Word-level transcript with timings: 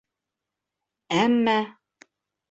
Әммә... 1.23 1.57